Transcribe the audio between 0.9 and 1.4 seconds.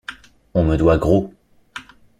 gros.